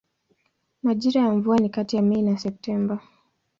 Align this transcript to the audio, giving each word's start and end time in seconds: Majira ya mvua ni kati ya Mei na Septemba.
Majira 0.83 1.21
ya 1.21 1.31
mvua 1.31 1.57
ni 1.57 1.69
kati 1.69 1.95
ya 1.95 2.01
Mei 2.01 2.21
na 2.21 2.37
Septemba. 2.37 2.99